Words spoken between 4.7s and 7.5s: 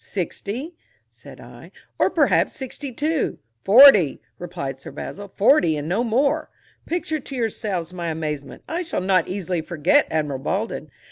Sir Basil, "forty, and no more." Picture to